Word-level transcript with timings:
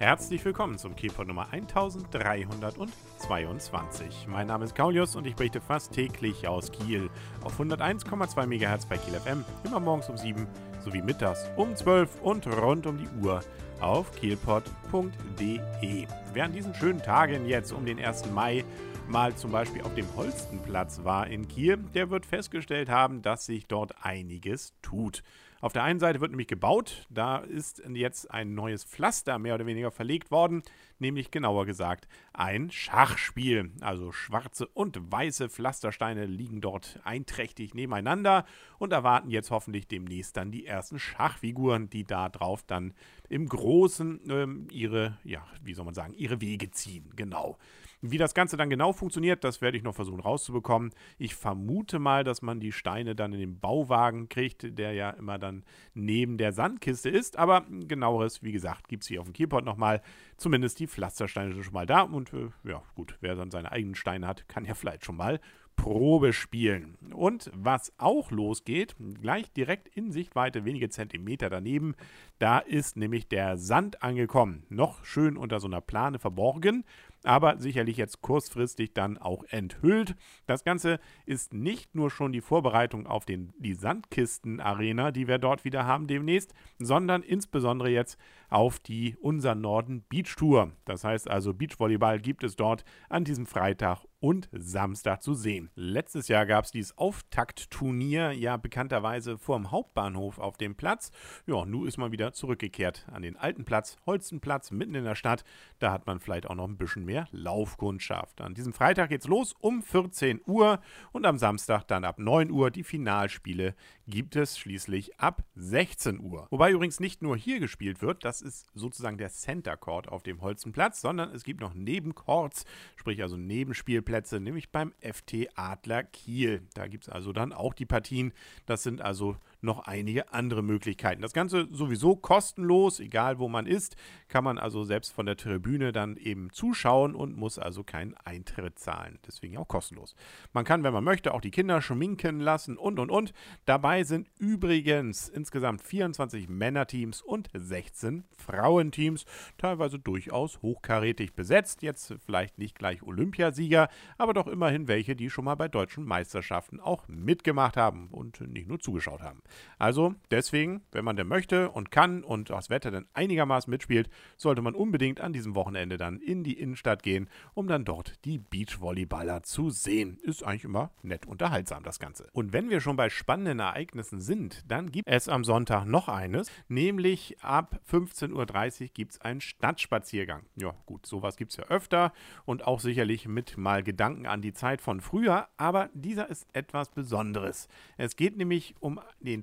Herzlich 0.00 0.42
willkommen 0.46 0.78
zum 0.78 0.96
Kielpot 0.96 1.26
Nummer 1.26 1.52
1322. 1.52 4.26
Mein 4.28 4.46
Name 4.46 4.64
ist 4.64 4.74
Kaulius 4.74 5.14
und 5.14 5.26
ich 5.26 5.36
berichte 5.36 5.60
fast 5.60 5.92
täglich 5.92 6.48
aus 6.48 6.72
Kiel 6.72 7.10
auf 7.44 7.60
101,2 7.60 8.46
MHz 8.46 8.86
bei 8.86 8.96
Kiel 8.96 9.12
FM, 9.12 9.44
immer 9.62 9.78
morgens 9.78 10.08
um 10.08 10.16
7 10.16 10.46
sowie 10.82 11.02
mittags 11.02 11.50
um 11.56 11.76
12 11.76 12.22
und 12.22 12.46
rund 12.46 12.86
um 12.86 12.96
die 12.96 13.10
Uhr 13.22 13.40
auf 13.80 14.16
kielpot.de. 14.16 16.06
Wer 16.32 16.44
an 16.44 16.52
diesen 16.54 16.74
schönen 16.74 17.02
Tagen 17.02 17.44
jetzt 17.44 17.70
um 17.70 17.84
den 17.84 18.02
1. 18.02 18.30
Mai 18.30 18.64
mal 19.06 19.34
zum 19.34 19.52
Beispiel 19.52 19.82
auf 19.82 19.92
dem 19.92 20.06
Holstenplatz 20.16 21.04
war 21.04 21.26
in 21.26 21.46
Kiel, 21.46 21.76
der 21.76 22.08
wird 22.08 22.24
festgestellt 22.24 22.88
haben, 22.88 23.20
dass 23.20 23.44
sich 23.44 23.66
dort 23.66 24.02
einiges 24.02 24.72
tut. 24.80 25.22
Auf 25.60 25.74
der 25.74 25.82
einen 25.82 26.00
Seite 26.00 26.20
wird 26.20 26.30
nämlich 26.30 26.48
gebaut, 26.48 27.06
da 27.10 27.38
ist 27.38 27.82
jetzt 27.92 28.30
ein 28.30 28.54
neues 28.54 28.84
Pflaster 28.84 29.38
mehr 29.38 29.54
oder 29.54 29.66
weniger 29.66 29.90
verlegt 29.90 30.30
worden, 30.30 30.62
nämlich 30.98 31.30
genauer 31.30 31.66
gesagt 31.66 32.08
ein 32.32 32.70
Schachspiel. 32.70 33.70
Also 33.80 34.10
schwarze 34.10 34.66
und 34.68 35.12
weiße 35.12 35.50
Pflastersteine 35.50 36.24
liegen 36.24 36.62
dort 36.62 37.00
einträchtig 37.04 37.74
nebeneinander 37.74 38.46
und 38.78 38.92
erwarten 38.92 39.28
jetzt 39.28 39.50
hoffentlich 39.50 39.86
demnächst 39.86 40.36
dann 40.36 40.50
die 40.50 40.64
ersten 40.64 40.98
Schachfiguren, 40.98 41.90
die 41.90 42.04
da 42.04 42.30
drauf 42.30 42.62
dann 42.66 42.94
im 43.28 43.46
Großen 43.46 44.20
ähm, 44.30 44.68
ihre, 44.70 45.18
ja, 45.24 45.46
wie 45.62 45.74
soll 45.74 45.84
man 45.84 45.94
sagen, 45.94 46.14
ihre 46.14 46.40
Wege 46.40 46.70
ziehen. 46.70 47.10
Genau. 47.16 47.58
Wie 48.02 48.16
das 48.16 48.32
Ganze 48.32 48.56
dann 48.56 48.70
genau 48.70 48.94
funktioniert, 48.94 49.44
das 49.44 49.60
werde 49.60 49.76
ich 49.76 49.82
noch 49.82 49.94
versuchen 49.94 50.20
rauszubekommen. 50.20 50.90
Ich 51.18 51.34
vermute 51.34 51.98
mal, 51.98 52.24
dass 52.24 52.40
man 52.40 52.58
die 52.58 52.72
Steine 52.72 53.14
dann 53.14 53.34
in 53.34 53.40
den 53.40 53.60
Bauwagen 53.60 54.30
kriegt, 54.30 54.78
der 54.78 54.94
ja 54.94 55.10
immer 55.10 55.38
dann 55.38 55.49
neben 55.94 56.38
der 56.38 56.52
Sandkiste 56.52 57.08
ist. 57.08 57.38
Aber 57.38 57.64
genaueres, 57.68 58.42
wie 58.42 58.52
gesagt, 58.52 58.88
gibt 58.88 59.02
es 59.02 59.08
hier 59.08 59.20
auf 59.20 59.26
dem 59.26 59.32
Kielpot 59.32 59.64
nochmal. 59.64 60.02
Zumindest 60.36 60.80
die 60.80 60.86
Pflastersteine 60.86 61.52
sind 61.52 61.64
schon 61.64 61.74
mal 61.74 61.86
da. 61.86 62.02
Und 62.02 62.32
äh, 62.32 62.48
ja, 62.64 62.82
gut, 62.94 63.16
wer 63.20 63.34
dann 63.34 63.50
seine 63.50 63.72
eigenen 63.72 63.94
Steine 63.94 64.26
hat, 64.26 64.48
kann 64.48 64.64
ja 64.64 64.74
vielleicht 64.74 65.04
schon 65.04 65.16
mal 65.16 65.40
Probe 65.76 66.34
spielen. 66.34 66.98
Und 67.14 67.50
was 67.54 67.92
auch 67.96 68.30
losgeht, 68.30 68.96
gleich 69.20 69.50
direkt 69.52 69.88
in 69.88 70.12
Sichtweite, 70.12 70.66
wenige 70.66 70.90
Zentimeter 70.90 71.48
daneben, 71.48 71.94
da 72.38 72.58
ist 72.58 72.98
nämlich 72.98 73.28
der 73.28 73.56
Sand 73.56 74.02
angekommen. 74.02 74.64
Noch 74.68 75.04
schön 75.06 75.38
unter 75.38 75.58
so 75.58 75.68
einer 75.68 75.80
Plane 75.80 76.18
verborgen 76.18 76.84
aber 77.24 77.58
sicherlich 77.58 77.96
jetzt 77.96 78.22
kurzfristig 78.22 78.94
dann 78.94 79.18
auch 79.18 79.44
enthüllt. 79.48 80.14
Das 80.46 80.64
Ganze 80.64 81.00
ist 81.26 81.52
nicht 81.52 81.94
nur 81.94 82.10
schon 82.10 82.32
die 82.32 82.40
Vorbereitung 82.40 83.06
auf 83.06 83.24
den, 83.24 83.52
die 83.58 83.74
Sandkisten-Arena, 83.74 85.10
die 85.10 85.28
wir 85.28 85.38
dort 85.38 85.64
wieder 85.64 85.86
haben 85.86 86.06
demnächst, 86.06 86.54
sondern 86.78 87.22
insbesondere 87.22 87.90
jetzt 87.90 88.18
auf 88.48 88.78
die 88.78 89.16
Unser 89.20 89.54
Norden 89.54 90.02
Beach 90.08 90.34
Tour. 90.36 90.72
Das 90.84 91.04
heißt 91.04 91.30
also, 91.30 91.54
Beachvolleyball 91.54 92.20
gibt 92.20 92.44
es 92.44 92.56
dort 92.56 92.84
an 93.08 93.24
diesem 93.24 93.46
Freitag 93.46 94.04
und 94.20 94.48
Samstag 94.52 95.22
zu 95.22 95.34
sehen. 95.34 95.70
Letztes 95.74 96.28
Jahr 96.28 96.46
gab 96.46 96.64
es 96.64 96.70
dieses 96.70 96.96
Auftaktturnier 96.98 98.32
ja 98.32 98.56
bekannterweise 98.56 99.38
vor 99.38 99.56
dem 99.56 99.70
Hauptbahnhof 99.70 100.38
auf 100.38 100.58
dem 100.58 100.74
Platz. 100.74 101.10
Ja, 101.46 101.64
nun 101.64 101.86
ist 101.86 101.96
man 101.96 102.12
wieder 102.12 102.32
zurückgekehrt 102.32 103.06
an 103.10 103.22
den 103.22 103.36
alten 103.36 103.64
Platz, 103.64 103.96
Holzenplatz, 104.06 104.70
mitten 104.70 104.94
in 104.94 105.04
der 105.04 105.14
Stadt. 105.14 105.44
Da 105.78 105.90
hat 105.92 106.06
man 106.06 106.20
vielleicht 106.20 106.48
auch 106.48 106.54
noch 106.54 106.68
ein 106.68 106.76
bisschen 106.76 107.04
mehr 107.04 107.09
Laufkundschaft. 107.30 108.40
An 108.40 108.54
diesem 108.54 108.72
Freitag 108.72 109.10
geht's 109.10 109.26
los 109.26 109.54
um 109.60 109.82
14 109.82 110.40
Uhr 110.46 110.80
und 111.12 111.26
am 111.26 111.38
Samstag 111.38 111.84
dann 111.84 112.04
ab 112.04 112.18
9 112.18 112.50
Uhr. 112.50 112.70
Die 112.70 112.84
Finalspiele 112.84 113.74
gibt 114.06 114.36
es 114.36 114.58
schließlich 114.58 115.18
ab 115.18 115.42
16 115.54 116.20
Uhr. 116.20 116.46
Wobei 116.50 116.72
übrigens 116.72 117.00
nicht 117.00 117.22
nur 117.22 117.36
hier 117.36 117.60
gespielt 117.60 118.02
wird, 118.02 118.24
das 118.24 118.42
ist 118.42 118.66
sozusagen 118.74 119.18
der 119.18 119.30
Center 119.30 119.76
Court 119.76 120.08
auf 120.08 120.22
dem 120.22 120.40
Holzenplatz, 120.40 121.00
sondern 121.00 121.30
es 121.34 121.44
gibt 121.44 121.60
noch 121.60 121.74
Nebencourts, 121.74 122.64
sprich 122.96 123.22
also 123.22 123.36
Nebenspielplätze, 123.36 124.40
nämlich 124.40 124.70
beim 124.70 124.92
FT 125.00 125.48
Adler 125.54 126.02
Kiel. 126.04 126.62
Da 126.74 126.86
gibt 126.86 127.04
es 127.04 127.08
also 127.08 127.32
dann 127.32 127.52
auch 127.52 127.74
die 127.74 127.86
Partien. 127.86 128.32
Das 128.66 128.82
sind 128.82 129.00
also 129.00 129.36
noch 129.60 129.80
einige 129.80 130.32
andere 130.32 130.62
Möglichkeiten. 130.62 131.22
Das 131.22 131.32
Ganze 131.32 131.68
sowieso 131.70 132.16
kostenlos, 132.16 133.00
egal 133.00 133.38
wo 133.38 133.48
man 133.48 133.66
ist, 133.66 133.96
kann 134.28 134.44
man 134.44 134.58
also 134.58 134.84
selbst 134.84 135.12
von 135.12 135.26
der 135.26 135.36
Tribüne 135.36 135.92
dann 135.92 136.16
eben 136.16 136.50
zuschauen 136.52 136.99
und 137.00 137.36
muss 137.36 137.58
also 137.58 137.82
keinen 137.82 138.14
Eintritt 138.24 138.78
zahlen. 138.78 139.18
Deswegen 139.26 139.56
auch 139.56 139.68
kostenlos. 139.68 140.14
Man 140.52 140.64
kann, 140.64 140.82
wenn 140.82 140.92
man 140.92 141.04
möchte, 141.04 141.34
auch 141.34 141.40
die 141.40 141.50
Kinder 141.50 141.82
schminken 141.82 142.40
lassen 142.40 142.76
und 142.76 142.98
und 142.98 143.10
und. 143.10 143.32
Dabei 143.64 144.04
sind 144.04 144.28
übrigens 144.38 145.28
insgesamt 145.28 145.82
24 145.82 146.48
Männerteams 146.48 147.22
und 147.22 147.48
16 147.54 148.24
Frauenteams, 148.36 149.24
teilweise 149.58 149.98
durchaus 149.98 150.60
hochkarätig 150.62 151.34
besetzt. 151.34 151.82
Jetzt 151.82 152.14
vielleicht 152.24 152.58
nicht 152.58 152.78
gleich 152.78 153.02
Olympiasieger, 153.02 153.88
aber 154.18 154.34
doch 154.34 154.46
immerhin 154.46 154.88
welche, 154.88 155.16
die 155.16 155.30
schon 155.30 155.44
mal 155.44 155.54
bei 155.54 155.68
deutschen 155.68 156.04
Meisterschaften 156.04 156.80
auch 156.80 157.08
mitgemacht 157.08 157.76
haben 157.76 158.08
und 158.10 158.40
nicht 158.40 158.68
nur 158.68 158.80
zugeschaut 158.80 159.22
haben. 159.22 159.42
Also 159.78 160.14
deswegen, 160.30 160.82
wenn 160.92 161.04
man 161.04 161.16
denn 161.16 161.28
möchte 161.28 161.70
und 161.70 161.90
kann 161.90 162.22
und 162.22 162.50
das 162.50 162.70
Wetter 162.70 162.90
dann 162.90 163.06
einigermaßen 163.14 163.70
mitspielt, 163.70 164.10
sollte 164.36 164.62
man 164.62 164.74
unbedingt 164.74 165.20
an 165.20 165.32
diesem 165.32 165.54
Wochenende 165.54 165.96
dann 165.96 166.18
in 166.20 166.44
die 166.44 166.58
Innenstadt 166.58 166.89
gehen, 166.98 167.28
um 167.54 167.68
dann 167.68 167.84
dort 167.84 168.24
die 168.24 168.38
Beachvolleyballer 168.38 169.42
zu 169.42 169.70
sehen. 169.70 170.18
Ist 170.22 170.42
eigentlich 170.42 170.64
immer 170.64 170.90
nett 171.02 171.26
unterhaltsam, 171.26 171.82
das 171.82 171.98
Ganze. 171.98 172.28
Und 172.32 172.52
wenn 172.52 172.70
wir 172.70 172.80
schon 172.80 172.96
bei 172.96 173.08
spannenden 173.08 173.60
Ereignissen 173.60 174.20
sind, 174.20 174.64
dann 174.68 174.90
gibt 174.90 175.08
es 175.08 175.28
am 175.28 175.44
Sonntag 175.44 175.84
noch 175.84 176.08
eines, 176.08 176.50
nämlich 176.68 177.36
ab 177.42 177.80
15.30 177.90 178.82
Uhr 178.82 178.88
gibt 178.92 179.12
es 179.12 179.20
einen 179.20 179.40
Stadtspaziergang. 179.40 180.44
Ja, 180.56 180.74
gut, 180.86 181.06
sowas 181.06 181.36
gibt 181.36 181.52
es 181.52 181.56
ja 181.56 181.64
öfter 181.64 182.12
und 182.44 182.66
auch 182.66 182.80
sicherlich 182.80 183.28
mit 183.28 183.56
mal 183.56 183.82
Gedanken 183.82 184.26
an 184.26 184.42
die 184.42 184.52
Zeit 184.52 184.80
von 184.80 185.00
früher, 185.00 185.48
aber 185.56 185.90
dieser 185.94 186.28
ist 186.28 186.46
etwas 186.52 186.90
Besonderes. 186.90 187.68
Es 187.96 188.16
geht 188.16 188.36
nämlich 188.36 188.74
um 188.80 189.00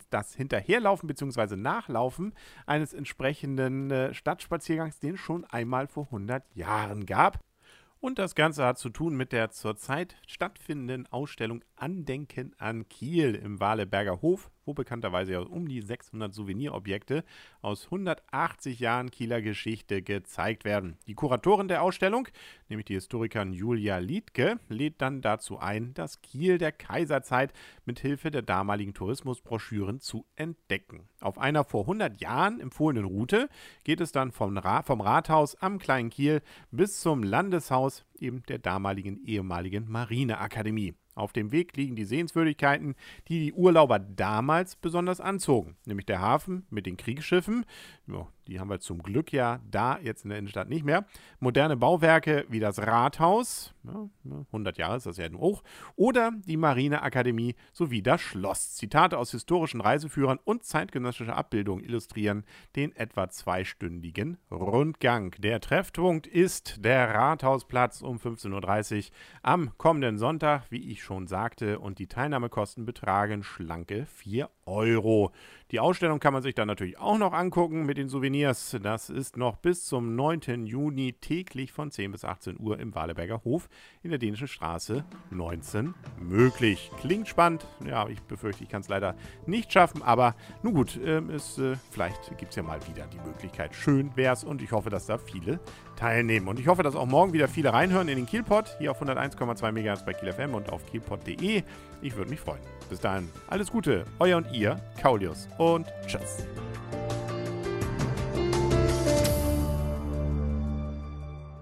das 0.10 0.36
Hinterherlaufen 0.36 1.08
bzw. 1.08 1.56
Nachlaufen 1.56 2.34
eines 2.66 2.94
entsprechenden 2.94 3.92
äh, 3.92 4.14
Stadtspaziergangs, 4.14 5.00
den 5.00 5.18
schon 5.18 5.46
einmal 5.46 5.88
vor 5.88 6.06
100 6.06 6.44
Jahren 6.56 7.06
gab. 7.06 7.37
Und 8.00 8.20
das 8.20 8.36
Ganze 8.36 8.66
hat 8.66 8.78
zu 8.78 8.90
tun 8.90 9.16
mit 9.16 9.32
der 9.32 9.50
zurzeit 9.50 10.16
stattfindenden 10.28 11.08
Ausstellung 11.08 11.64
Andenken 11.76 12.54
an 12.58 12.88
Kiel 12.88 13.34
im 13.36 13.60
Waleberger 13.60 14.22
Hof 14.22 14.52
wo 14.68 14.74
bekannterweise 14.74 15.46
um 15.46 15.68
die 15.68 15.82
600 15.82 16.34
Souvenirobjekte 16.34 17.24
aus 17.62 17.86
180 17.86 18.80
Jahren 18.80 19.10
Kieler 19.10 19.42
Geschichte 19.42 20.02
gezeigt 20.02 20.66
werden. 20.66 20.98
Die 21.08 21.16
Kuratorin 21.16 21.68
der 21.68 21.82
Ausstellung, 21.82 22.28
nämlich 22.70 22.86
die 22.86 22.96
Historikerin 22.96 23.54
Julia 23.54 23.98
Liedke, 23.98 24.60
lädt 24.70 25.02
dann 25.02 25.22
dazu 25.22 25.58
ein, 25.58 25.94
das 25.94 26.22
Kiel 26.22 26.58
der 26.58 26.72
Kaiserzeit 26.72 27.54
mit 27.86 28.00
Hilfe 28.00 28.30
der 28.30 28.42
damaligen 28.42 28.94
Tourismusbroschüren 28.94 30.00
zu 30.00 30.26
entdecken. 30.36 31.08
Auf 31.22 31.38
einer 31.40 31.64
vor 31.64 31.82
100 31.82 32.20
Jahren 32.20 32.60
empfohlenen 32.60 33.06
Route 33.06 33.50
geht 33.84 34.02
es 34.02 34.12
dann 34.12 34.32
vom, 34.32 34.58
Ra 34.58 34.84
vom 34.84 35.02
Rathaus 35.02 35.56
am 35.56 35.80
Kleinen 35.80 36.10
Kiel 36.10 36.42
bis 36.72 37.00
zum 37.00 37.24
Landeshaus 37.24 38.06
eben 38.20 38.44
der 38.44 38.60
damaligen 38.60 39.24
ehemaligen 39.24 39.90
Marineakademie. 39.90 40.96
Auf 41.18 41.34
dem 41.34 41.52
Weg 41.52 41.76
liegen 41.76 41.96
die 41.96 42.06
Sehenswürdigkeiten, 42.06 42.96
die 43.28 43.40
die 43.40 43.54
Urlauber 43.54 44.00
damals 44.00 44.76
besonders 44.76 45.20
anzogen, 45.20 45.76
nämlich 45.86 46.06
der 46.06 46.22
Hafen 46.22 46.66
mit 46.70 46.86
den 46.86 46.98
Kriegsschiffen, 46.98 47.66
die 48.48 48.60
haben 48.60 48.70
wir 48.70 48.80
zum 48.80 49.04
Glück 49.04 49.34
ja 49.34 49.60
da 49.70 50.00
jetzt 50.00 50.24
in 50.24 50.30
der 50.30 50.40
Innenstadt 50.40 50.70
nicht 50.70 50.86
mehr. 50.86 51.06
Moderne 51.40 51.76
Bauwerke 51.76 52.46
wie 52.48 52.60
das 52.60 52.80
Rathaus, 52.80 53.74
ja, 53.84 54.10
100 54.48 54.78
Jahre 54.78 54.98
ist 54.98 55.06
das 55.06 55.18
ja 55.18 55.28
nun 55.30 55.42
auch, 55.42 55.64
oder 55.96 56.32
die 56.46 56.58
Marineakademie 56.58 57.56
sowie 57.74 58.02
das 58.02 58.22
Schloss. 58.22 58.76
Zitate 58.76 59.18
aus 59.18 59.32
historischen 59.32 59.82
Reiseführern 59.82 60.40
und 60.44 60.64
zeitgenössischer 60.64 61.36
Abbildungen 61.36 61.84
illustrieren 61.84 62.46
den 62.76 62.96
etwa 62.96 63.30
zweistündigen 63.30 64.38
Rundgang. 64.50 65.36
Der 65.40 65.60
Treffpunkt 65.60 66.28
ist 66.28 66.84
der 66.84 67.14
Rathausplatz 67.14 68.02
um 68.02 68.18
15.30 68.18 68.98
Uhr 68.98 69.16
am 69.42 69.78
kommenden 69.78 70.18
Sonntag, 70.18 70.64
wie 70.70 70.92
ich 70.92 71.04
schon 71.08 71.26
sagte, 71.26 71.80
und 71.80 72.00
die 72.00 72.08
Teilnahmekosten 72.08 72.86
betragen 72.86 73.42
schlanke 73.42 74.06
4 74.08 74.50
Euro. 74.66 75.32
Die 75.72 75.80
Ausstellung 75.80 76.20
kann 76.20 76.34
man 76.34 76.44
sich 76.44 76.54
dann 76.54 76.68
natürlich 76.68 76.98
auch 76.98 77.18
noch 77.18 77.32
angucken 77.32 77.86
mit 77.86 77.98
den 77.98 78.10
Souvenirs. 78.10 78.78
Das 78.84 79.10
ist 79.10 79.38
noch 79.38 79.56
bis 79.56 79.86
zum 79.86 80.16
9. 80.16 80.66
Juni 80.66 81.14
täglich 81.14 81.72
von 81.72 81.92
10 81.92 82.12
bis 82.12 82.26
18 82.26 82.60
Uhr 82.60 82.78
im 82.80 82.94
Waleberger 82.94 83.42
Hof 83.46 83.70
in 84.04 84.10
der 84.10 84.20
Dänischen 84.20 84.50
Straße 84.50 85.06
19 85.32 85.94
möglich. 86.20 86.92
Klingt 87.00 87.30
spannend. 87.30 87.66
Ja, 87.86 88.08
ich 88.10 88.22
befürchte, 88.24 88.64
ich 88.64 88.70
kann 88.70 88.82
es 88.82 88.90
leider 88.90 89.16
nicht 89.46 89.72
schaffen, 89.72 90.04
aber 90.04 90.36
nun 90.62 90.74
gut, 90.74 90.98
äh, 90.98 91.20
es, 91.32 91.58
äh, 91.58 91.76
vielleicht 91.90 92.38
gibt 92.38 92.52
es 92.52 92.58
ja 92.58 92.64
mal 92.64 92.86
wieder 92.88 93.08
die 93.08 93.20
Möglichkeit. 93.20 93.74
Schön 93.74 94.16
wäre 94.16 94.34
es 94.34 94.44
und 94.44 94.62
ich 94.62 94.74
hoffe, 94.74 94.90
dass 94.90 95.06
da 95.06 95.18
viele 95.18 95.62
teilnehmen. 95.96 96.48
Und 96.48 96.60
ich 96.60 96.68
hoffe, 96.68 96.84
dass 96.84 96.96
auch 96.96 97.06
morgen 97.06 97.34
wieder 97.34 97.48
viele 97.48 97.74
reinhören 97.74 98.08
in 98.10 98.18
den 98.18 98.26
Kielpot, 98.26 98.78
hier 98.78 98.92
auf 98.92 99.02
101,2 99.02 99.72
MHz 99.72 100.06
bei 100.06 100.14
Kiel 100.14 100.32
FM 100.32 100.54
und 100.54 100.70
auf 100.70 100.86
kielpot.de. 101.00 101.64
Ich 102.02 102.16
würde 102.16 102.30
mich 102.30 102.40
freuen. 102.40 102.62
Bis 102.90 103.00
dahin, 103.00 103.30
alles 103.48 103.72
Gute, 103.72 104.06
euer 104.20 104.38
und 104.38 104.52
ihr, 104.52 104.80
Kaulius 105.02 105.48
und 105.58 105.88
tschüss. 106.06 106.46